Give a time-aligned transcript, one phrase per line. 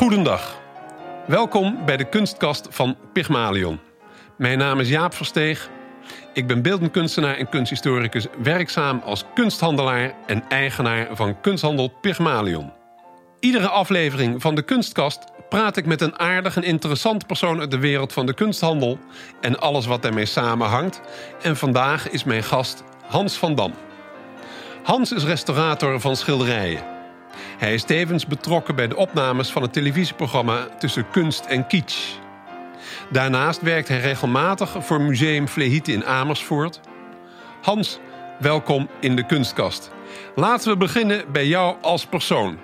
[0.00, 0.60] Goedendag.
[1.26, 3.80] Welkom bij de kunstkast van Pygmalion.
[4.36, 5.70] Mijn naam is Jaap Versteeg.
[6.32, 12.72] Ik ben beeldend kunstenaar en kunsthistoricus, werkzaam als kunsthandelaar en eigenaar van kunsthandel Pygmalion.
[13.40, 17.78] Iedere aflevering van de kunstkast praat ik met een aardig en interessant persoon uit de
[17.78, 18.98] wereld van de kunsthandel
[19.40, 21.00] en alles wat daarmee samenhangt.
[21.42, 23.72] En vandaag is mijn gast Hans van Dam.
[24.82, 26.99] Hans is restaurator van schilderijen.
[27.58, 32.18] Hij is tevens betrokken bij de opnames van het televisieprogramma Tussen Kunst en Kitsch.
[33.10, 36.80] Daarnaast werkt hij regelmatig voor Museum Vlehite in Amersfoort.
[37.62, 37.98] Hans,
[38.38, 39.90] welkom in de kunstkast.
[40.34, 42.58] Laten we beginnen bij jou als persoon.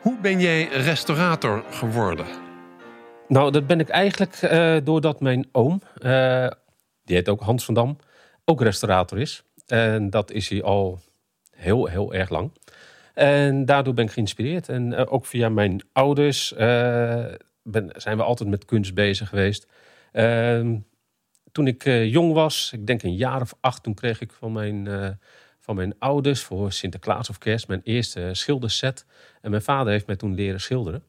[0.00, 2.26] Hoe ben jij restaurator geworden?
[3.28, 6.46] Nou, dat ben ik eigenlijk uh, doordat mijn oom, uh,
[7.04, 7.96] die heet ook Hans van Dam,
[8.44, 9.42] ook restaurator is.
[9.66, 11.00] En dat is hij al
[11.56, 12.52] heel, heel erg lang.
[13.14, 14.68] En daardoor ben ik geïnspireerd.
[14.68, 16.54] En uh, ook via mijn ouders
[17.62, 19.66] ben, zijn we altijd met kunst bezig geweest.
[20.12, 20.78] Ehm,
[21.52, 25.18] toen ik jong was, ik denk een jaar of acht, toen kreeg ik van mijn
[25.58, 29.06] van mijn ouders voor Sinterklaas of Kerst mijn eerste schilderset.
[29.40, 31.02] En mijn vader heeft mij toen leren schilderen.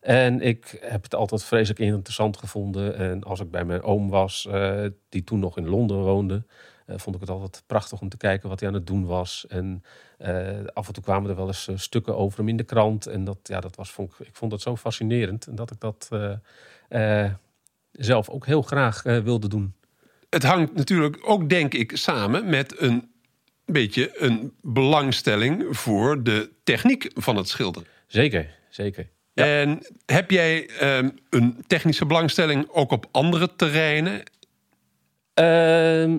[0.00, 2.96] En ik heb het altijd vreselijk interessant gevonden.
[2.96, 4.48] En als ik bij mijn oom was,
[5.08, 6.44] die toen nog in Londen woonde,
[6.86, 9.44] uh, vond ik het altijd prachtig om te kijken wat hij aan het doen was.
[9.48, 9.82] En
[10.18, 13.06] uh, af en toe kwamen er wel eens stukken over hem in de krant.
[13.06, 15.46] En dat, ja, dat was, vond ik, ik vond dat zo fascinerend.
[15.46, 16.08] En dat ik dat
[17.92, 19.74] zelf ook heel graag wilde doen.
[20.30, 23.12] Het hangt natuurlijk ook, denk ik, samen met een
[23.64, 27.88] beetje een belangstelling voor de techniek van het schilderen.
[28.06, 29.08] Zeker, zeker.
[29.32, 29.44] Ja.
[29.44, 34.22] En heb jij um, een technische belangstelling ook op andere terreinen?
[35.40, 36.18] Uh,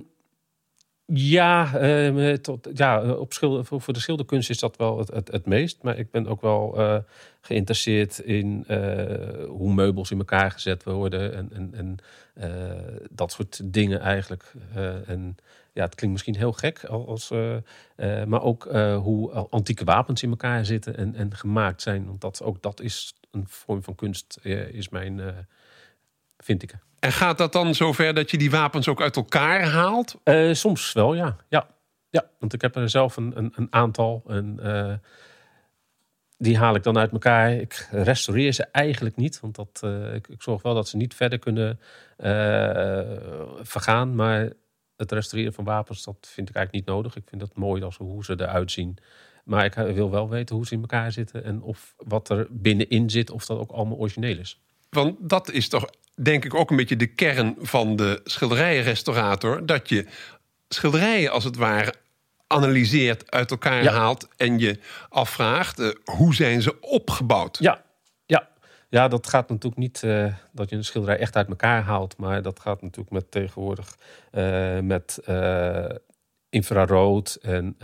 [1.05, 5.45] ja, uh, tot, ja op schilder, voor, de schilderkunst is dat wel het, het, het,
[5.45, 5.83] meest.
[5.83, 6.97] Maar ik ben ook wel uh,
[7.41, 8.66] geïnteresseerd in
[9.47, 11.33] hoe meubels in elkaar gezet worden.
[11.35, 11.97] En, en, en
[13.11, 14.53] dat soort dingen eigenlijk.
[15.05, 15.35] en
[15.73, 17.31] ja, het klinkt misschien heel gek, als,
[18.27, 18.63] maar ook
[19.01, 22.05] hoe antieke wapens in elkaar zitten en, en gemaakt zijn.
[22.05, 24.39] Want dat, ook dat is een vorm van kunst,
[24.72, 25.22] is mijn,
[26.38, 26.73] vind ik.
[27.00, 30.16] En gaat dat dan zover dat je die wapens ook uit elkaar haalt?
[30.51, 31.35] soms wel, ja.
[31.50, 31.68] ja.
[32.09, 34.23] Ja, want ik heb er zelf een, een, een aantal.
[34.28, 35.01] En,
[36.38, 37.53] die haal ik dan uit elkaar.
[37.53, 39.81] Ik restaureer ze eigenlijk niet, want dat,
[40.13, 41.79] ik, ik, zorg wel dat ze niet verder kunnen
[43.62, 44.16] vergaan.
[44.16, 44.50] Maar
[44.96, 47.16] het restaureren van wapens, dat vind ik eigenlijk niet nodig.
[47.16, 48.97] Ik vind het mooi als hoe ze eruit zien.
[49.44, 53.09] Maar ik wil wel weten hoe ze in elkaar zitten en of wat er binnenin
[53.09, 54.62] zit, of dat ook allemaal origineel is.
[54.95, 59.66] Want dat is toch, denk ik, ook een beetje de kern van de schilderijenrestaurator.
[59.66, 60.06] Dat je
[60.69, 61.94] schilderijen als het ware
[62.47, 64.79] analyseert, uit elkaar haalt en je
[65.09, 67.57] afvraagt uh, hoe zijn ze opgebouwd.
[67.59, 67.84] Ja,
[68.89, 72.17] ja, dat gaat natuurlijk niet uh, dat je een schilderij echt uit elkaar haalt.
[72.17, 73.95] Maar dat gaat natuurlijk met tegenwoordig
[74.31, 75.19] uh, met
[76.50, 77.78] infrarood en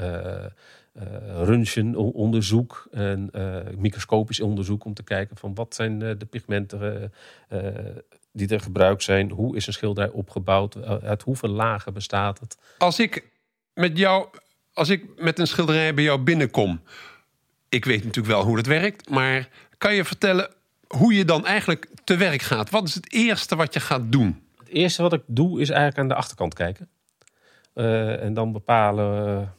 [1.44, 3.32] röntgenonderzoek en
[3.78, 7.12] microscopisch onderzoek om te kijken van wat zijn de pigmenten
[8.32, 9.30] die er gebruikt zijn.
[9.30, 10.86] Hoe is een schilderij opgebouwd?
[10.86, 12.58] Uit hoeveel lagen bestaat het?
[12.78, 13.30] Als ik
[13.74, 14.28] met jou,
[14.74, 16.82] als ik met een schilderij bij jou binnenkom,
[17.70, 20.54] ik weet natuurlijk wel hoe dat werkt, maar kan je vertellen
[20.88, 22.70] hoe je dan eigenlijk te werk gaat.
[22.70, 24.44] Wat is het eerste wat je gaat doen?
[24.58, 26.90] Het eerste wat ik doe is eigenlijk aan de achterkant kijken.
[27.76, 29.54] Uh, en dan bepalen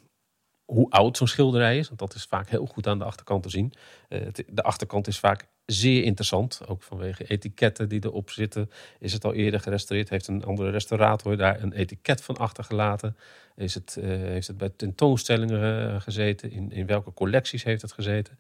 [0.73, 1.87] hoe oud zo'n schilderij is.
[1.87, 3.73] Want dat is vaak heel goed aan de achterkant te zien.
[4.09, 6.61] Uh, de achterkant is vaak zeer interessant.
[6.67, 8.71] Ook vanwege etiketten die erop zitten.
[8.99, 10.09] Is het al eerder gerestaureerd?
[10.09, 13.17] Heeft een andere restaurator daar een etiket van achtergelaten?
[13.57, 16.51] Is het, heeft het bij tentoonstellingen gezeten?
[16.51, 18.39] In, in welke collecties heeft het gezeten?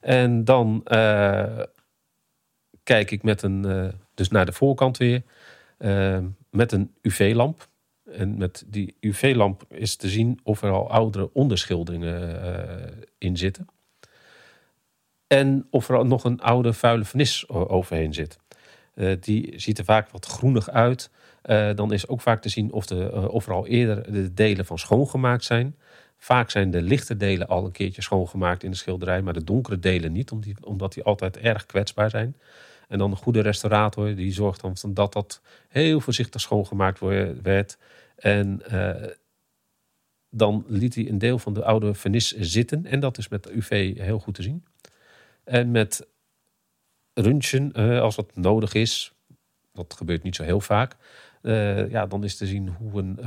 [0.00, 0.82] En dan
[2.82, 5.22] kijk ik met een, dus naar de voorkant weer,
[6.50, 7.68] met een UV-lamp.
[8.12, 13.66] En met die UV-lamp is te zien of er al oudere onderschilderingen uh, in zitten.
[15.26, 18.38] En of er nog een oude vuile vernis overheen zit.
[19.20, 21.10] die ziet er vaak wat groenig uit.
[21.74, 24.78] dan is ook vaak te zien of, de, of er al eerder de delen van
[24.78, 25.76] schoongemaakt zijn.
[26.16, 29.78] Vaak zijn de lichte delen al een keertje schoongemaakt in de schilderij, maar de donkere
[29.78, 32.36] delen niet, omdat die altijd erg kwetsbaar zijn.
[32.88, 36.98] En dan een goede restaurator die zorgt dan dat dat heel voorzichtig schoongemaakt
[37.42, 37.78] werd.
[38.16, 38.90] En uh,
[40.30, 42.86] dan liet hij een deel van de oude vernis zitten.
[42.86, 44.64] En dat is met UV heel goed te zien.
[45.44, 46.06] En met
[47.14, 49.14] röntgen, uh, als dat nodig is,
[49.72, 50.96] dat gebeurt niet zo heel vaak.
[51.42, 53.18] Uh, ja, dan is te zien hoe een,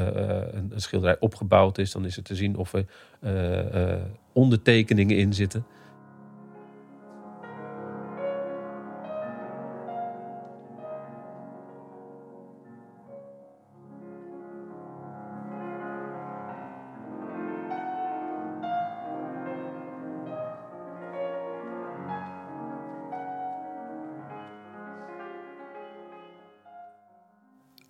[0.58, 1.92] een, een, schilderij opgebouwd is.
[1.92, 2.86] Dan is het te zien of er
[4.34, 5.66] ondertekeningen in zitten.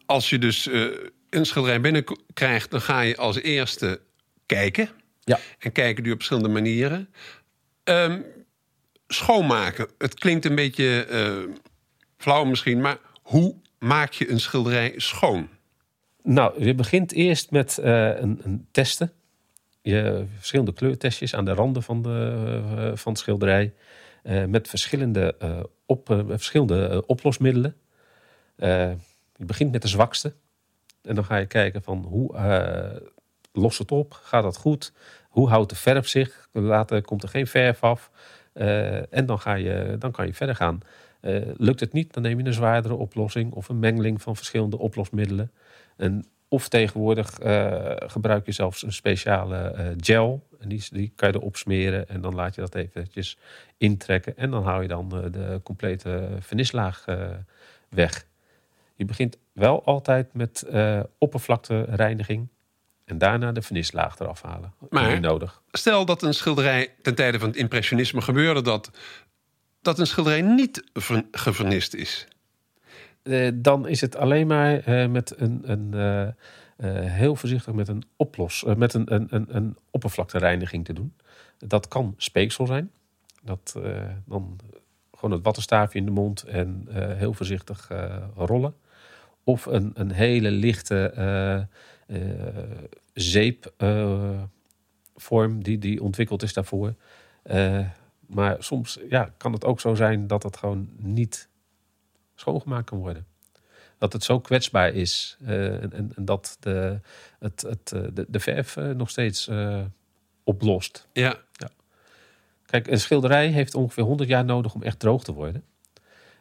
[0.08, 0.98] Als je dus uh,
[1.30, 4.02] een schilderij binnenkrijgt, dan ga je als eerste
[4.46, 4.90] kijken.
[5.24, 5.40] Ja.
[5.60, 7.10] En kijken die op verschillende manieren.
[7.84, 8.26] Um,
[9.08, 9.88] schoonmaken.
[9.98, 11.54] Het klinkt een beetje uh,
[12.18, 15.50] flauw misschien, maar hoe maak je een schilderij schoon?
[16.24, 19.12] Nou, je begint eerst met uh, een, een, testen.
[19.82, 22.36] Je verschillende kleurtestjes aan de randen van, de,
[22.76, 23.74] uh, van het schilderij.
[24.48, 25.36] met verschillende,
[25.86, 27.76] op, verschillende oplosmiddelen.
[29.38, 30.34] Je begint met de zwakste.
[31.02, 32.36] En dan ga je kijken van hoe
[33.52, 34.14] lost het op?
[34.14, 34.94] Gaat dat goed?
[35.30, 36.50] Hoe houdt de verf zich?
[36.52, 38.12] Later komt er geen verf af.
[38.54, 40.80] Uh, en dan, ga je, dan kan je verder gaan.
[41.22, 44.78] Uh, lukt het niet, dan neem je een zwaardere oplossing of een mengeling van verschillende
[44.78, 45.52] oplosmiddelen.
[45.98, 50.48] En of tegenwoordig uh, gebruik je zelfs een speciale gel.
[50.60, 53.38] En die, die kan je erop smeren en dan laat je dat eventjes
[53.78, 54.38] intrekken.
[54.38, 57.06] En dan hou je dan de complete vernislaag
[57.90, 58.27] weg.
[58.98, 60.66] Je begint wel altijd met
[61.18, 62.48] oppervlaktereiniging.
[63.06, 64.74] En daarna de vernislaag eraf halen.
[64.90, 65.62] Maar nodig.
[65.72, 68.62] stel dat een schilderij ten tijde van het impressionisme gebeurde...
[68.62, 68.92] dat,
[69.82, 70.84] dat een schilderij niet
[71.32, 72.28] gevernist is.
[73.24, 76.32] Uh, dan is het alleen maar uh, met een, een uh,
[77.12, 81.14] heel voorzichtig met een oplos, met een, een, een, een oppervlaktereiniging te doen.
[81.58, 82.92] Dat kan speeksel zijn.
[83.44, 83.80] Dat
[84.26, 84.60] dan
[85.12, 87.92] gewoon het wattenstaafje in de mond en heel voorzichtig
[88.36, 88.76] rollen.
[89.48, 91.14] Of een, een hele lichte
[92.08, 92.18] uh,
[93.14, 94.44] zeepvorm
[95.64, 96.94] die, die ontwikkeld is daarvoor.
[97.44, 97.88] Uh,
[98.26, 101.50] maar soms ja, kan het ook zo zijn dat het gewoon niet
[102.36, 103.26] schoongemaakt kan worden.
[103.98, 107.00] Dat het zo kwetsbaar is uh, en, en, dat de,
[107.40, 109.50] het, het, de, de verf nog steeds
[110.44, 111.08] oplost.
[111.14, 111.36] Ja.
[111.52, 111.70] ja.
[112.66, 115.64] Kijk, een schilderij heeft ongeveer 100 jaar nodig om echt droog te worden.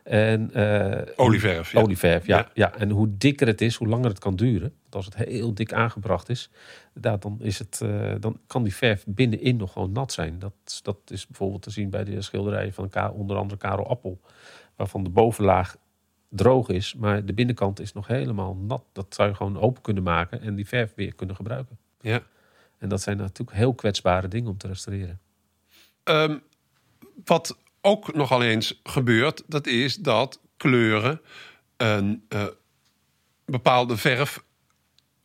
[0.06, 1.72] En, uh, olieverf.
[1.72, 1.80] Ja.
[1.80, 2.74] Olieverf, ja, ja.
[2.74, 4.74] En hoe dikker het is, hoe langer het kan duren.
[4.82, 6.50] Want als het heel dik aangebracht is,
[6.94, 10.38] dan, is het, uh, dan kan die verf binnenin nog gewoon nat zijn.
[10.38, 14.20] Dat, dat is bijvoorbeeld te zien bij de schilderijen van onder andere Karel Appel.
[14.76, 15.76] Waarvan de bovenlaag
[16.28, 18.84] droog is, maar de binnenkant is nog helemaal nat.
[18.92, 21.78] Dat zou je gewoon open kunnen maken en die verf weer kunnen gebruiken.
[22.00, 22.22] Ja.
[22.78, 25.20] En dat zijn natuurlijk heel kwetsbare dingen om te restaureren.
[26.04, 26.42] Um,
[27.24, 31.20] wat ook nogal eens gebeurt, dat is dat kleuren
[31.76, 32.44] een uh,
[33.44, 34.44] bepaalde verf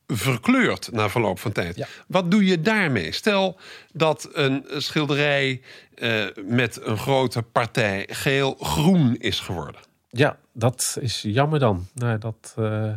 [0.07, 1.75] verkleurt na verloop van tijd.
[1.75, 1.87] Ja.
[2.07, 3.11] Wat doe je daarmee?
[3.11, 3.59] Stel
[3.93, 5.61] dat een schilderij
[5.95, 9.81] uh, met een grote partij geel-groen is geworden.
[10.09, 11.87] Ja, dat is jammer dan.
[11.93, 12.91] Nou, dat, uh,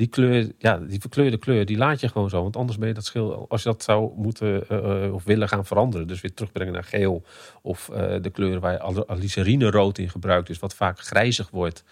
[0.00, 2.42] die kleur, ja, die verkleurde kleur, die laat je gewoon zo.
[2.42, 5.66] Want anders ben je dat schil, als je dat zou moeten uh, of willen gaan
[5.66, 7.22] veranderen, dus weer terugbrengen naar geel
[7.62, 11.84] of uh, de kleuren waar je rood in gebruikt is, wat vaak grijzig wordt,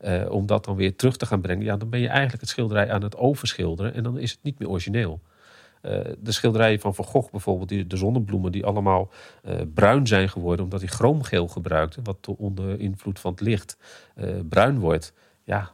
[0.00, 2.50] uh, om dat dan weer terug te gaan brengen, ja, dan ben je eigenlijk het
[2.50, 5.20] schilderij aan het overschilderen en dan is het niet meer origineel.
[6.18, 9.10] de schilderijen van Van Gogh bijvoorbeeld, die, de zonnebloemen, die allemaal
[9.74, 13.76] bruin zijn geworden omdat hij chroomgeel gebruikte, wat onder invloed van het licht
[14.48, 15.12] bruin wordt.
[15.44, 15.70] Ja,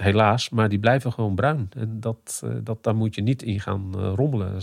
[0.00, 1.68] helaas, maar die blijven gewoon bruin.
[1.76, 4.60] En dat, uh, dat, daar moet je niet in gaan uh, rommelen.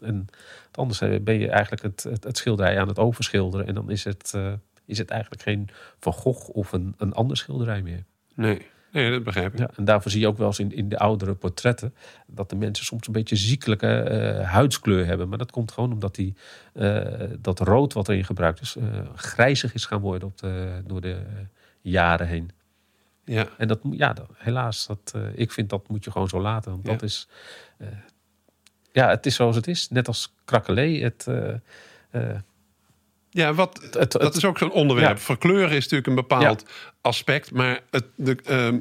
[0.00, 0.26] En
[0.72, 3.66] anders eh, ben je eigenlijk het, het, het, schilderij aan het overschilderen.
[3.66, 4.52] En dan is het, uh,
[4.86, 8.04] is het eigenlijk geen Van Gogh of een, een ander schilderij meer.
[8.34, 8.72] Nee.
[8.92, 9.58] Nee, dat begrijp ik.
[9.58, 11.94] Ja, en daarvoor zie je ook wel eens in, in de oudere portretten
[12.26, 14.08] dat de mensen soms een beetje ziekelijke
[14.40, 15.28] uh, huidskleur hebben.
[15.28, 16.34] Maar dat komt gewoon omdat die,
[16.74, 17.02] uh,
[17.40, 18.76] dat rood wat erin gebruikt is,
[19.14, 21.22] grijzig is gaan worden op de, door de
[21.80, 22.50] jaren heen.
[23.24, 23.46] Ja.
[23.58, 26.70] En dat, ja, dat, helaas, dat, uh, ik vind dat moet je gewoon zo laten.
[26.70, 26.92] Want Ja.
[26.92, 27.28] dat is,
[27.78, 27.88] uh,
[28.92, 29.88] ja, het is zoals het is.
[29.88, 31.02] Net als krakkelee.
[31.02, 32.30] Het, uh,
[33.30, 35.16] Ja, wat, het- het- dat is ook zo'n onderwerp.
[35.16, 35.22] Ja.
[35.22, 36.64] Verkleuren is natuurlijk een bepaald
[37.00, 37.50] aspect.
[37.52, 38.78] Maar het, de, ehm,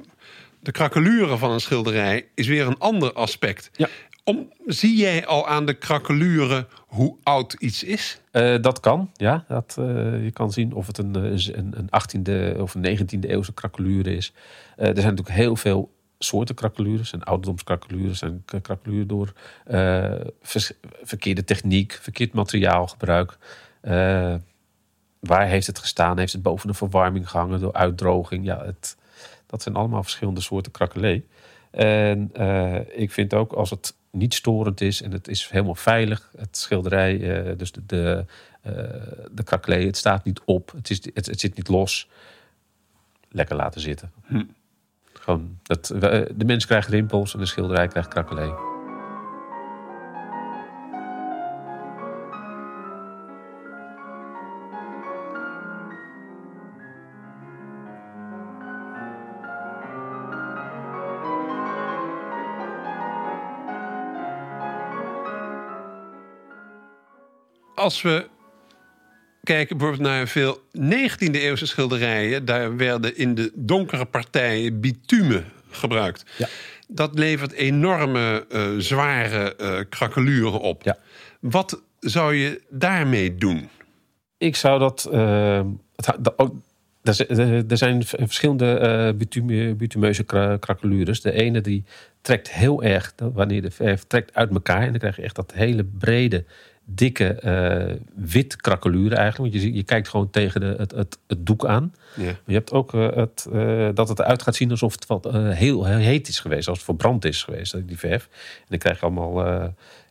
[0.59, 3.69] de krakeluren van een schilderij is weer een ander aspect.
[3.73, 3.87] Ja.
[4.25, 8.21] Om, zie jij al aan de krakeluren hoe oud iets is?
[8.31, 9.45] Eh, dat kan, ja.
[9.47, 13.27] Dat, eh, je kan zien of het een, eh, een, een 18e of een 19e
[13.27, 14.33] eeuwse krakelure is.
[14.75, 17.05] Er zijn natuurlijk heel veel soorten krakeluren.
[17.05, 19.33] Zijn ouderdomskrakeluren, er zijn krakeluren door
[21.03, 23.37] verkeerde techniek, verkeerd materiaalgebruik.
[25.19, 26.17] Waar heeft het gestaan?
[26.17, 28.45] Heeft het boven de verwarming gehangen door uitdroging?
[28.45, 28.97] Ja, het,
[29.45, 31.27] dat zijn allemaal verschillende soorten krakelee.
[31.71, 32.31] En
[32.95, 37.45] ik vind ook als het niet storend is en het is helemaal veilig, het schilderij,
[37.45, 38.25] eh, dus de, de,
[38.61, 38.73] eh,
[39.31, 42.09] de krakelee, het staat niet op, het, is, het, het zit niet los.
[43.29, 44.11] Lekker laten zitten.
[44.25, 44.43] Hm.
[45.13, 45.99] Gewoon, dat, eh,
[46.35, 48.72] de mens krijgt rimpels en de schilderij krijgt krakelee.
[67.83, 68.27] Als we
[69.43, 72.45] kijken bijvoorbeeld naar veel 19e-eeuwse schilderijen...
[72.45, 76.25] daar werden in de donkere partijen bitumen gebruikt.
[76.37, 76.47] Ja.
[76.87, 80.83] Dat levert enorme eh, zware uh, krakeluren op.
[80.83, 80.97] Ja.
[81.39, 83.69] Wat zou je daarmee doen?
[84.37, 85.09] Ik zou dat...
[85.13, 85.61] Uh,
[85.95, 86.53] dat ook,
[87.67, 88.79] er zijn verschillende
[89.11, 90.23] uh, bitume, bitumeuze
[90.59, 91.21] krakelures.
[91.21, 91.83] De ene die
[92.21, 94.81] trekt heel erg, wanneer de verf trekt uit elkaar.
[94.81, 96.45] En dan krijg je echt dat hele brede,
[96.85, 99.53] dikke uh, wit krakeluren eigenlijk.
[99.53, 101.93] Want je, je kijkt gewoon tegen de, het, het, het doek aan.
[102.15, 103.47] Maar je hebt ook uh, het,
[103.95, 106.67] dat het eruit gaat zien alsof het wat heel, heel heet is geweest.
[106.67, 108.23] Alsof het verbrand is geweest, die verf.
[108.59, 109.45] En dan krijg je allemaal...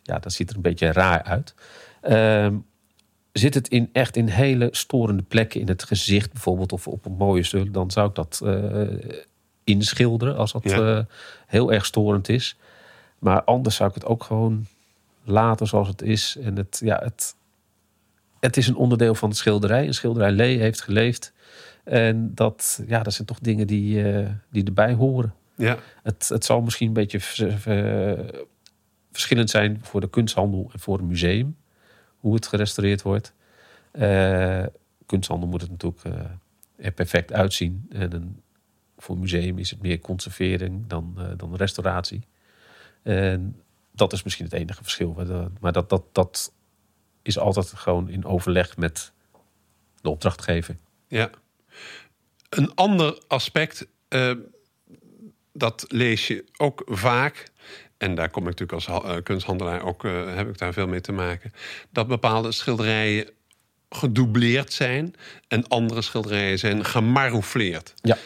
[0.02, 1.54] ja, dat ziet er een beetje raar uit.
[2.00, 2.56] Ehm,
[3.32, 7.16] zit het in echt in hele storende plekken in het gezicht bijvoorbeeld of op een
[7.16, 8.42] mooie stuk, dan zou ik dat
[9.64, 10.64] inschilderen als dat
[11.46, 12.56] heel erg storend is.
[13.18, 14.66] Maar anders zou ik het ook gewoon
[15.24, 16.36] laten zoals het is.
[16.36, 17.34] En het, ja, het,
[18.40, 19.86] het is een onderdeel van de schilderij.
[19.86, 21.32] Een schilderij Lee heeft geleefd.
[21.84, 25.34] En dat, ja, dat zijn toch dingen die, uh, die erbij horen.
[25.56, 25.78] Ja.
[26.02, 27.20] Het, het zal misschien een beetje
[29.10, 31.56] verschillend zijn voor de kunsthandel en voor een museum
[32.16, 33.34] hoe het gerestaureerd wordt.
[33.92, 34.66] Uh,
[35.06, 36.14] kunsthandel moet het natuurlijk uh,
[36.76, 37.86] er perfect uitzien.
[37.90, 38.40] En een,
[38.98, 42.22] voor een museum is het meer conservering dan, dan restauratie.
[43.02, 43.56] En
[43.92, 45.16] dat is misschien het enige verschil.
[45.60, 46.52] Maar dat, dat, dat
[47.22, 49.12] is altijd gewoon in overleg met
[50.00, 50.76] de opdrachtgever.
[51.08, 51.30] Ja.
[52.48, 54.32] Een ander aspect, uh,
[55.52, 57.50] dat lees je ook vaak
[58.02, 61.00] en daar kom ik natuurlijk als uh, kunsthandelaar ook, uh, heb ik daar veel mee
[61.00, 61.52] te maken.
[61.90, 63.30] Dat bepaalde schilderijen
[63.90, 65.14] gedoubleerd zijn
[65.48, 67.94] en andere schilderijen zijn gemaroufleerd.
[68.02, 68.18] Ja.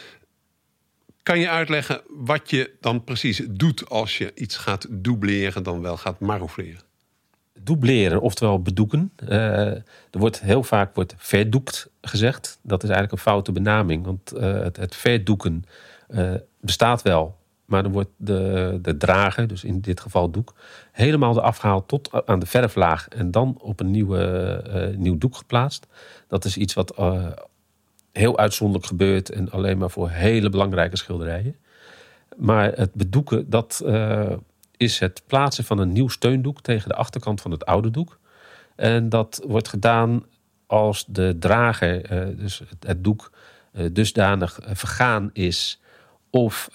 [1.27, 5.97] Kan je uitleggen wat je dan precies doet als je iets gaat doubleren dan wel
[5.97, 6.81] gaat maroufleren?
[7.59, 9.11] Doubleren, oftewel bedoeken.
[9.23, 9.29] Uh,
[9.71, 12.59] er wordt heel vaak wordt verdoekt gezegd.
[12.63, 14.05] Dat is eigenlijk een foute benaming.
[14.05, 15.63] Want het, het verdoeken
[16.61, 20.53] bestaat wel, maar dan wordt de, de drager, dus in dit geval doek,
[20.91, 23.07] helemaal eraf gehaald tot aan de verflaag.
[23.07, 25.87] En dan op een nieuwe, nieuw doek geplaatst.
[26.27, 26.95] Dat is iets wat
[28.17, 31.55] heel uitzonderlijk gebeurt en alleen maar voor hele belangrijke schilderijen.
[32.35, 34.31] Maar het bedoeken, dat uh,
[34.77, 38.19] is het plaatsen van een nieuw steundoek tegen de achterkant van het oude doek.
[38.75, 40.23] En dat wordt gedaan
[40.65, 42.01] als de drager,
[42.37, 43.31] dus het, doek,
[43.91, 45.81] dusdanig vergaan is
[46.29, 46.69] of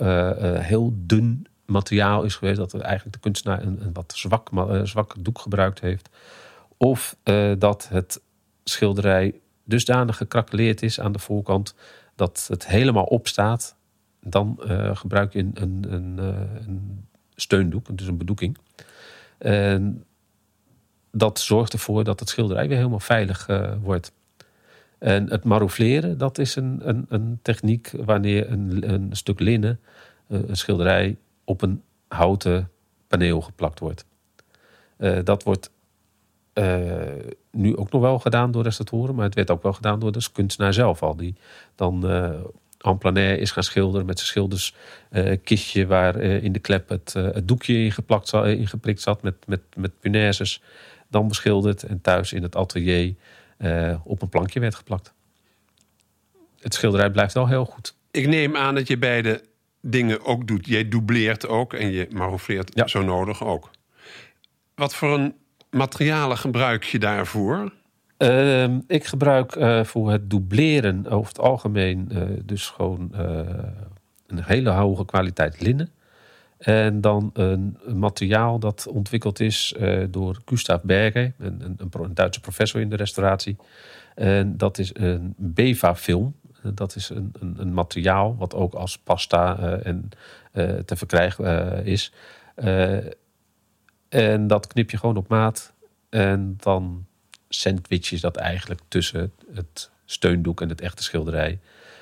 [0.58, 4.50] heel dun materiaal is geweest, dat er eigenlijk de kunstenaar een, wat zwak,
[4.82, 6.08] zwak doek gebruikt heeft.
[6.76, 7.16] Of
[7.58, 8.20] dat het
[8.64, 11.74] schilderij dusdanig gekrakeleerd is aan de voorkant
[12.14, 13.76] dat het helemaal opstaat.
[14.20, 14.60] Dan
[14.94, 16.18] gebruik je een, een, een,
[16.66, 18.58] een, steundoek, dus een bedoeking.
[19.38, 20.04] En
[21.10, 23.48] dat zorgt ervoor dat het schilderij weer helemaal veilig
[23.82, 24.12] wordt.
[24.98, 29.80] En het maroufleren, dat is een, een, techniek wanneer een, stuk linnen,
[30.28, 32.70] een schilderij, op een houten
[33.06, 34.04] paneel geplakt wordt.
[35.24, 35.70] Dat wordt
[37.50, 40.26] nu ook nog wel gedaan door restauratoren, maar het werd ook wel gedaan door de
[40.32, 41.16] kunstenaar zelf al.
[41.16, 41.34] Die
[41.74, 42.30] dan uh,
[42.78, 47.48] en plein air is gaan schilderen met zijn schilderskistje waar in de klep het, het
[47.48, 50.62] doekje in, geplakt, in geprikt zat met, met, met punaises.
[51.08, 53.14] Dan beschilderd en thuis in het atelier
[54.04, 55.12] op een plankje werd geplakt.
[56.60, 57.94] Het schilderij blijft wel heel goed.
[58.10, 59.42] Ik neem aan dat je beide
[59.80, 60.66] dingen ook doet.
[60.66, 62.86] Jij doubleert ook en je maroufleert ja.
[62.86, 63.70] zo nodig ook.
[64.74, 65.34] Wat voor een
[65.72, 67.72] materialen gebruik je daarvoor?
[68.18, 73.10] Uh, ik gebruik uh, voor het doubleren over het algemeen uh, dus gewoon
[74.26, 75.90] een hele hoge kwaliteit linnen.
[76.58, 79.74] En dan een, materiaal dat ontwikkeld is
[80.10, 83.56] door Gustav Berger, een, een, Duitse professor in de restauratie.
[84.14, 86.34] En dat is een Beva-film.
[86.74, 90.08] Dat is een, een, materiaal wat ook als pasta en,
[90.84, 92.12] te verkrijgen is.
[94.12, 95.72] En dat knip je gewoon op maat.
[96.08, 97.06] En dan
[97.48, 101.60] sandwich je dat eigenlijk tussen het steundoek en het echte schilderij.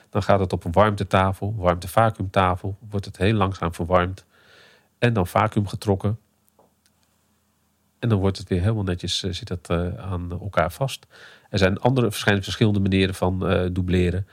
[0.08, 2.76] Dan gaat het op een warmtetafel, warmte-vacuumtafel.
[2.90, 4.24] Wordt het heel langzaam verwarmd.
[4.98, 6.18] En dan vacuüm getrokken.
[7.98, 11.06] En dan wordt het weer helemaal netjes, uh, zit het uh, aan elkaar vast.
[11.50, 14.26] Er zijn andere, verschillende manieren van uh, doubleren.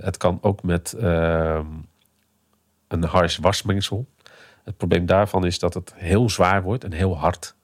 [0.00, 1.66] het kan ook met ehm,
[2.88, 4.06] een harsh wasmengsel.
[4.68, 7.54] Het probleem daarvan is dat het heel zwaar wordt en heel hard.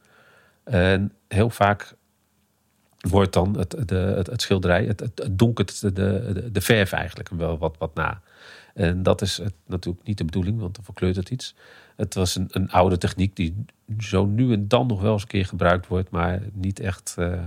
[0.65, 1.95] En heel vaak
[2.99, 6.93] wordt dan het, de, het, het schilderij, het, het, het donkert de, de, de verf
[6.93, 8.23] eigenlijk wel wat, wat na.
[8.75, 11.55] En dat is het, natuurlijk niet de bedoeling, want dan verkleurt het iets.
[11.97, 13.65] Het was een, een, oude techniek die
[13.99, 17.43] zo nu en dan nog wel eens een keer gebruikt wordt, maar niet echt uh,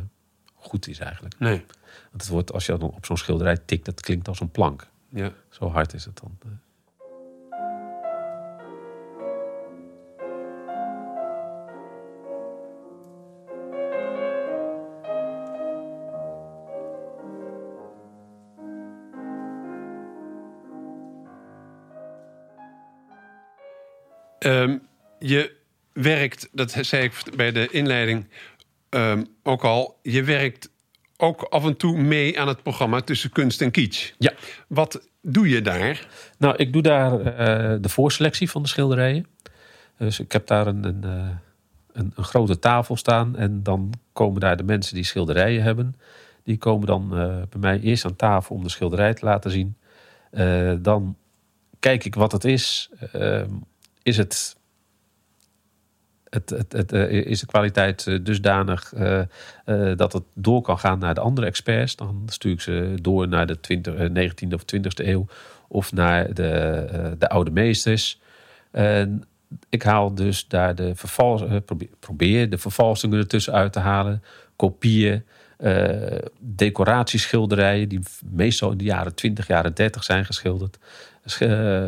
[0.55, 1.39] goed is eigenlijk.
[1.39, 1.65] Nee.
[2.09, 4.87] Want het wordt, als je dan op zo'n schilderij tikt, dat klinkt als een plank.
[5.09, 5.31] Ja.
[5.49, 6.37] Zo hard is het dan.
[24.39, 24.77] Ehm,
[25.19, 25.55] je
[25.93, 28.27] werkt, dat zei ik bij de inleiding
[28.89, 30.69] ehm, ook al, je werkt
[31.17, 34.11] ook af en toe mee aan het programma tussen kunst en kitsch.
[34.17, 34.33] Ja.
[34.67, 36.07] Wat doe je daar?
[36.37, 39.27] Nou, ik doe daar eh, de voorselectie van de schilderijen.
[39.97, 41.29] Dus ik heb daar een, een, eh,
[41.91, 43.35] een, een, grote tafel staan.
[43.35, 45.95] En dan komen daar de mensen die schilderijen hebben.
[46.43, 49.77] Die komen dan eh, bij mij eerst aan tafel om de schilderij te laten zien.
[50.81, 51.17] dan
[51.79, 52.89] kijk ik wat het is.
[54.07, 54.55] Is het
[56.29, 59.21] het, het, het, is de kwaliteit dusdanig uh,
[59.65, 61.95] uh, dat het door kan gaan naar de andere experts.
[61.95, 65.27] Dan stuur ik ze door naar de 20, 19e of 20e eeuw
[65.67, 68.19] of naar de, de oude meesters.
[69.69, 74.23] Ik haal dus daar de vervals, probeer, probeer, de vervalsingen ertussen uit te halen,
[74.55, 75.23] kopieën.
[76.39, 80.77] decoratieschilderijen die meestal in de jaren 20, jaren 30 zijn geschilderd.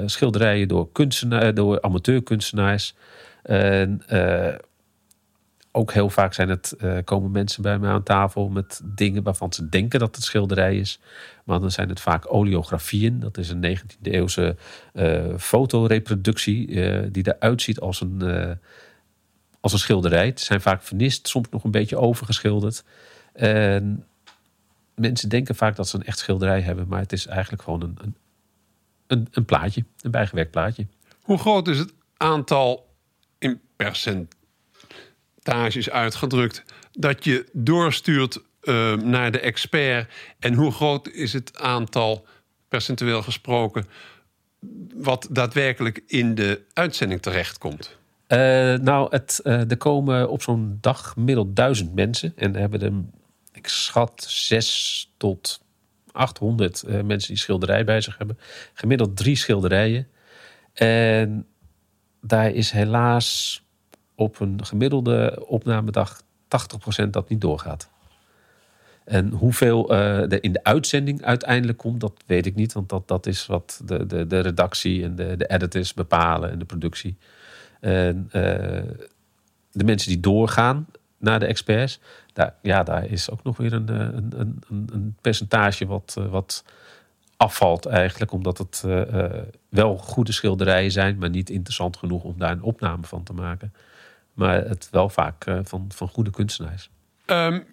[0.05, 2.95] Schilderijen door, kunstenaar, door amateurkunstenaars.
[3.43, 4.55] En uh,
[5.71, 9.69] ook heel vaak zijn het, komen mensen bij mij aan tafel met dingen waarvan ze
[9.69, 10.99] denken dat het schilderij is.
[11.43, 13.19] Maar dan zijn het vaak oleografieën.
[13.19, 14.55] Dat is een 19e eeuwse
[14.93, 16.67] uh, fotoreproductie
[17.11, 18.57] die eruit ziet als een,
[19.59, 20.25] als een schilderij.
[20.25, 22.83] Het zijn vaak vernist, soms nog een beetje overgeschilderd.
[23.33, 24.05] En
[24.99, 27.97] mensen denken vaak dat ze een echt schilderij hebben, maar het is eigenlijk gewoon een,
[28.01, 28.15] een,
[29.09, 30.87] een, een plaatje, een bijgewerkt plaatje.
[31.21, 32.89] Hoe groot is het aantal
[33.37, 34.29] in percentages
[35.89, 42.25] uitgedrukt dat je doorstuurt uh, naar de expert en hoe groot is het aantal
[42.67, 43.85] percentueel gesproken
[44.95, 47.97] wat daadwerkelijk in de uitzending terechtkomt?
[48.27, 48.37] Uh,
[48.75, 52.93] nou, het, uh, er komen op zo'n dag gemiddeld duizend mensen en hebben er,
[53.51, 55.61] ik schat, zes tot
[56.19, 58.39] 800 mensen die schilderij bij zich hebben.
[58.73, 60.07] Gemiddeld drie schilderijen.
[60.73, 61.47] En
[62.21, 63.61] daar is helaas
[64.15, 66.21] op een gemiddelde opnamedag
[67.03, 67.89] 80% dat niet doorgaat.
[69.09, 72.73] En hoeveel uh, er in de uitzending uiteindelijk komt, dat weet ik niet.
[72.73, 76.59] Want dat, dat is wat de, de, de redactie en de, de editors bepalen en
[76.59, 77.17] de productie.
[77.79, 78.31] En uh,
[79.71, 81.99] de mensen die doorgaan naar de experts,
[82.61, 84.33] ja, daar is ook nog weer een, een,
[84.69, 86.63] een, een percentage wat, wat
[87.37, 88.31] afvalt eigenlijk.
[88.31, 89.01] Omdat het uh,
[89.69, 93.73] wel goede schilderijen zijn, maar niet interessant genoeg om daar een opname van te maken.
[94.33, 96.89] Maar het wel vaak van, van goede kunstenaars.
[97.25, 97.65] Um,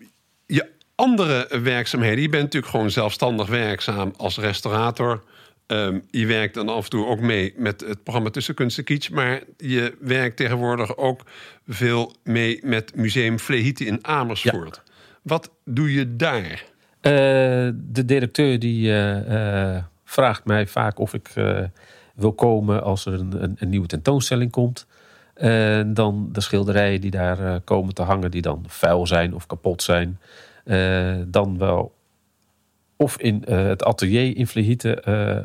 [0.46, 5.24] je andere werkzaamheden, je bent natuurlijk gewoon zelfstandig werkzaam als restaurator.
[5.66, 8.84] Um, je werkt dan af en toe ook mee met het programma Tussen Kunst en
[8.84, 9.10] Kitsch.
[9.10, 11.22] Maar je werkt tegenwoordig ook
[11.66, 14.82] veel mee met Museum Flehite in Amersfoort.
[14.84, 14.92] Ja.
[15.22, 16.64] Wat doe je daar?
[17.02, 17.12] Uh,
[17.74, 21.32] de directeur die uh, vraagt mij vaak of ik
[22.14, 24.86] wil komen als er een, een, een nieuwe tentoonstelling komt.
[25.34, 29.82] En dan de schilderijen die daar komen te hangen, die dan vuil zijn of kapot
[29.82, 30.20] zijn.
[31.30, 31.95] dan wel
[32.96, 35.02] of in het atelier in Vlehite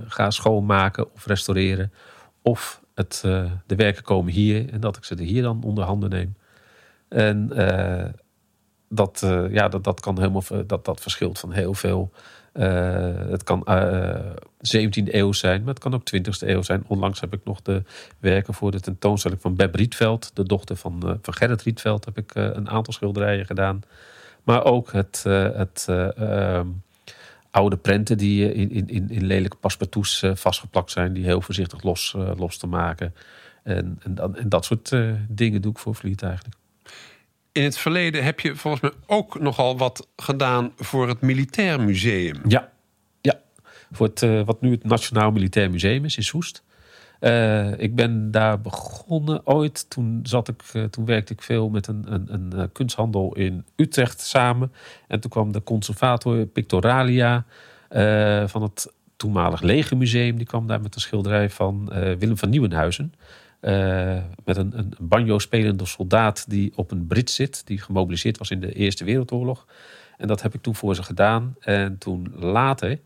[0.08, 1.94] gaan schoonmaken of restaureren.
[2.42, 3.20] Of het,
[3.66, 6.36] de werken komen hier en dat ik ze er hier dan onder handen neem.
[7.10, 7.50] En
[8.92, 12.12] dat, uh, ja, dat, dat kan helemaal dat, dat verschilt van heel veel.
[12.54, 14.16] Uh, het kan uh,
[14.76, 16.84] 17e eeuw zijn, maar het kan ook 20e eeuw zijn.
[16.88, 17.84] Onlangs heb ik nog de
[18.20, 22.36] werken voor de tentoonstelling van Beb Rietveld, de dochter van, van Gerrit Rietveld, heb ik
[22.36, 23.82] een aantal schilderijen gedaan.
[24.44, 26.68] Maar ook het, het ehm,
[27.52, 32.58] oude prenten die in, in, in lelijke paspartouts vastgeplakt zijn, die heel voorzichtig los, los
[32.58, 33.16] te maken.
[33.64, 34.96] En, en, en dat soort
[35.28, 36.56] dingen doe ik voor Vliet eigenlijk.
[37.52, 42.42] In het verleden heb je volgens mij ook nogal wat gedaan voor het Militair Museum.
[42.48, 42.72] Ja,
[43.22, 43.42] ja.
[43.92, 46.64] voor het, wat nu het Nationaal Militair Museum is in Soest.
[47.22, 49.90] Uh, ik ben daar begonnen ooit.
[49.90, 54.22] Toen, zat ik, uh, toen werkte ik veel met een, een, een, kunsthandel in Utrecht
[54.22, 54.72] samen.
[55.08, 57.46] En toen kwam de conservator Pictoralia
[58.46, 60.38] van het toenmalig Legermuseum.
[60.38, 63.14] Die kwam daar met een schilderij van Willem van Nieuwenhuizen.
[64.46, 68.74] Met een, een banjo-spelende soldaat die op een Brit zit, die gemobiliseerd was in de
[68.74, 69.66] Eerste Wereldoorlog.
[70.18, 71.56] En dat heb ik toen voor ze gedaan.
[71.60, 73.00] En toen later,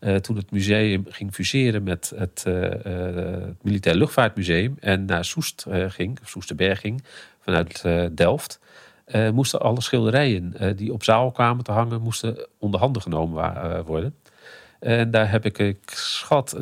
[0.00, 5.66] uh, toen het museum ging fuseren met het, uh, het Militair Luchtvaartmuseum en naar Soest
[5.88, 7.02] ging, Soesterberg ging,
[7.40, 7.84] vanuit
[8.16, 8.60] Delft.
[9.06, 13.54] eh, moesten alle schilderijen eh, die op zaal kwamen te hangen, moesten onder handen genomen
[13.56, 14.14] eh, worden.
[14.80, 16.54] En daar heb ik, ik schat,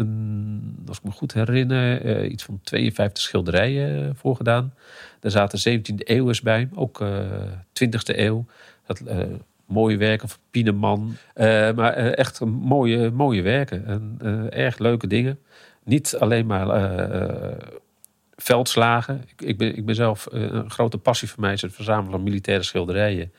[0.87, 4.75] als ik me goed herinner, eh, iets van 52 schilderijen eh, voor gedaan.
[5.20, 7.27] Daar zaten 17e eeuwers bij, ook eh
[7.73, 8.44] 20e eeuw.
[8.87, 9.18] Dat, eh,
[9.66, 11.16] mooie werken van Pieneman.
[11.35, 13.87] Eh, maar eh, echt mooie, mooie werken.
[13.87, 15.38] En eh, erg leuke dingen.
[15.85, 16.66] Niet alleen maar
[18.37, 19.24] veldslagen.
[19.27, 22.22] Ik, ik, ben, ik ben zelf een grote passie voor mij is het verzamelen van
[22.22, 23.33] militaire schilderijen.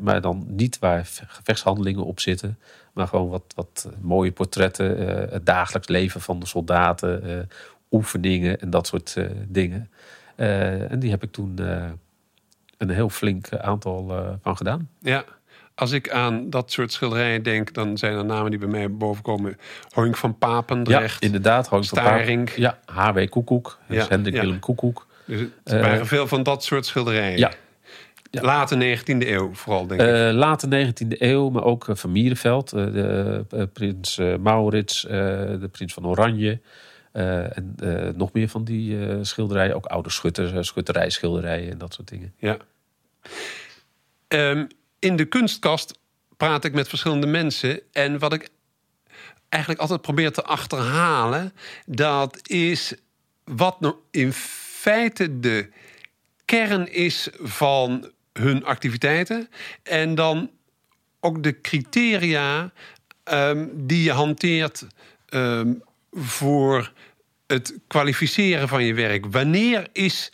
[0.00, 2.58] Maar dan niet waar ve- gevechtshandelingen op zitten.
[2.92, 4.98] Maar gewoon wat, wat mooie portretten.
[5.30, 7.48] het dagelijks leven van de soldaten.
[7.90, 9.16] oefeningen en dat soort
[9.48, 9.90] dingen.
[10.36, 11.58] En die heb ik toen
[12.78, 14.88] een heel flink aantal eh, van gedaan.
[15.00, 15.24] Ja,
[15.74, 19.56] als ik aan dat soort schilderijen denk, dan zijn er namen die bij mij bovenkomen.
[19.92, 21.20] Hoink van Papendrecht.
[21.20, 21.68] Ja, inderdaad.
[21.68, 22.50] Hoog Staring.
[22.56, 23.28] Ja, H.W.
[23.28, 23.78] Koekoek.
[23.88, 24.40] Dus Ja, Hendrik ja.
[24.40, 25.06] Willem Koekoek.
[25.24, 27.38] Dus Eh, waren veel van dat soort schilderijen.
[27.38, 27.52] Ja.
[28.30, 28.42] Ja.
[28.42, 30.06] Late 19e eeuw vooral, denk ik.
[30.06, 32.72] Eh, late 19e eeuw, maar ook eh, van Mierenveld.
[32.72, 35.12] eh, de, eh, prins eh, Maurits, eh,
[35.60, 36.60] de prins van Oranje.
[37.14, 39.74] Eh, en eh, nog meer van die eh, schilderijen.
[39.74, 42.34] Ook oude schutter, schutterijschilderijen en dat soort dingen.
[42.38, 42.56] Ja.
[44.28, 44.66] Ehm,
[44.98, 45.98] in de kunstkast
[46.36, 47.80] praat ik met verschillende mensen.
[47.92, 48.48] En wat ik
[49.48, 51.52] eigenlijk altijd probeer te achterhalen,
[51.86, 52.94] dat is
[53.44, 55.68] wat nou in feite de
[56.44, 59.48] kern is van hun activiteiten.
[59.82, 60.50] En dan
[61.20, 62.72] ook de criteria
[63.24, 64.86] ehm, die je hanteert
[65.28, 65.72] ehm,
[66.14, 66.92] voor
[67.46, 69.26] het kwalificeren van je werk.
[69.26, 70.32] Wanneer is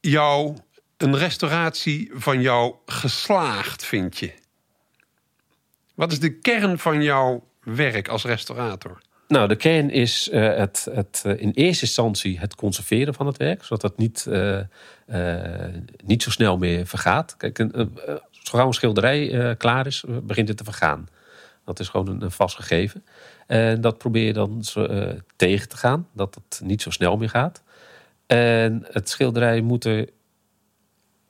[0.00, 0.56] jou
[0.96, 4.32] een restauratie van jou geslaagd, vind je?
[5.94, 9.00] Wat is de kern van jouw werk als restaurator?
[9.28, 13.36] Nou, de kern is eh, het, het, eh, in eerste instantie het conserveren van het
[13.36, 14.60] werk, zodat het niet, eh,
[16.04, 17.36] niet zo snel meer vergaat.
[17.36, 17.98] Kijk, een, een,
[18.30, 21.08] zo gauw een schilderij klaar is, begint het te vergaan.
[21.64, 23.04] Dat is gewoon een, een vast gegeven.
[23.50, 27.28] En dat probeer je dan eh, tegen te gaan, dat het niet zo snel meer
[27.28, 27.62] gaat.
[28.26, 30.08] En het schilderij moet er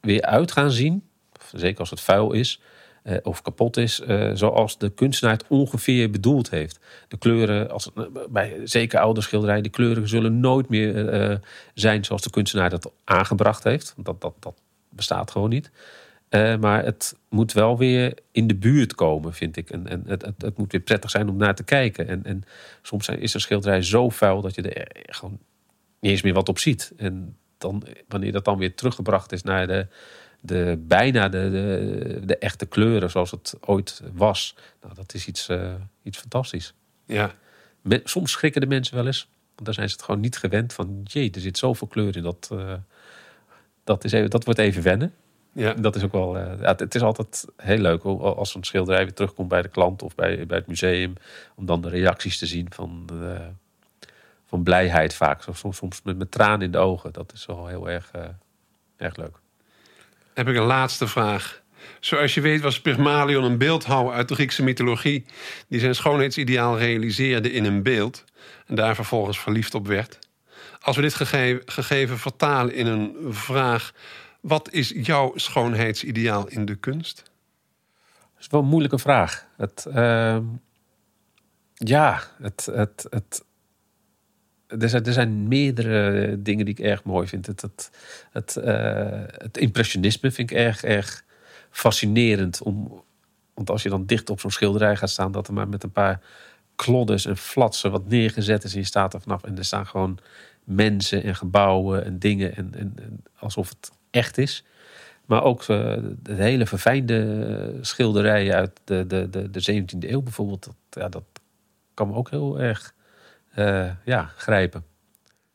[0.00, 1.04] weer uit gaan zien,
[1.52, 2.60] zeker als het vuil is,
[3.02, 6.80] eh, of kapot is, eh, zoals de kunstenaar het ongeveer bedoeld heeft.
[7.08, 7.90] De kleuren, als,
[8.30, 11.40] bij zeker oude schilderijen, de kleuren zullen nooit meer
[11.74, 13.94] zijn zoals de kunstenaar dat aangebracht heeft.
[13.96, 14.54] Dat, dat, dat
[14.88, 15.70] bestaat gewoon niet.
[16.30, 19.70] Eh, maar het moet wel weer in de buurt komen, vind ik.
[19.70, 22.08] En, en het, het, het moet weer prettig zijn om naar te kijken.
[22.08, 22.42] En, en
[22.82, 25.38] soms zijn, is een schilderij zo vuil dat je er gewoon
[26.00, 26.92] niet eens meer wat op ziet.
[26.96, 29.86] En dan, wanneer dat dan weer teruggebracht is naar de,
[30.40, 34.56] de, bijna de, de, de echte kleuren zoals het ooit was.
[34.82, 36.74] Nou, dat is iets, eh, iets fantastisch.
[37.06, 37.34] Ja,
[38.04, 39.28] soms schrikken de mensen wel eens.
[39.54, 41.00] Want dan zijn ze het gewoon niet gewend van...
[41.04, 42.22] jee, er zit zoveel kleur in.
[42.22, 42.74] Dat, eh,
[43.84, 45.14] dat, is even, dat wordt even wennen.
[45.52, 45.72] Ja.
[45.72, 46.36] Dat is ook wel...
[46.38, 50.02] eh, ja, het- is altijd heel leuk als een schilderij weer terugkomt bij de klant...
[50.02, 51.12] of bij, bij het museum.
[51.54, 53.46] Om dan de reacties te zien van, eh,
[54.46, 55.42] van blijheid vaak.
[55.52, 57.12] Soms, soms met, met tranen in de ogen.
[57.12, 58.22] Dat is wel heel erg, eh,
[58.96, 59.36] erg leuk.
[60.34, 61.62] heb ik een laatste vraag.
[62.00, 65.24] Zoals je weet was Pygmalion een beeldhouwer uit de Griekse mythologie...
[65.68, 68.24] die zijn schoonheidsideaal realiseerde in een beeld...
[68.66, 70.18] en daar vervolgens verliefd op werd.
[70.80, 73.92] Als we dit gege- gegeven vertalen in een vraag...
[74.40, 77.22] wat is jouw schoonheidsideaal in de kunst?
[78.32, 79.46] Dat is wel een moeilijke vraag.
[79.56, 80.44] Het, ehm,
[81.74, 83.44] ja, het, het, het,
[84.66, 87.46] er, zijn, er zijn meerdere dingen die ik erg mooi vind.
[87.46, 87.90] Het, het,
[88.30, 91.24] het, eh, het impressionisme vind ik erg, erg
[91.70, 92.62] fascinerend.
[92.62, 93.02] Om,
[93.54, 95.32] want als je dan dicht op zo'n schilderij gaat staan...
[95.32, 96.20] dat er maar met een paar
[96.74, 98.72] klodders en flatsen wat neergezet is...
[98.72, 100.18] en je staat er vanaf en er staan gewoon
[100.64, 102.56] mensen en gebouwen en dingen...
[102.56, 104.64] en, en, en alsof het echt is...
[105.30, 110.22] Maar ook eh, de hele verfijnde eh, schilderijen uit de, de, de, de 17e eeuw
[110.22, 110.64] bijvoorbeeld.
[110.64, 111.24] Dat, ja, dat
[111.94, 112.94] kan me ook heel erg
[113.50, 114.84] eh, ja, grijpen.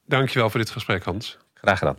[0.06, 1.38] Dankjewel voor dit gesprek, Hans.
[1.54, 1.98] Graag gedaan.